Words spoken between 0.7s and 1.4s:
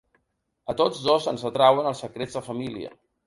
A tots dos